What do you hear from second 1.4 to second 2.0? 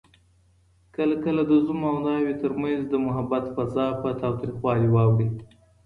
د زوم او